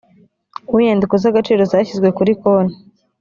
[0.71, 2.77] w inyandiko z agaciro zashyizwe kuri konti